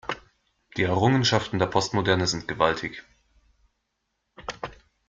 Die 0.77 0.81
Errungenschaften 0.81 1.59
der 1.59 1.67
Postmoderne 1.67 2.25
sind 2.25 2.47
gewaltig. 2.47 3.03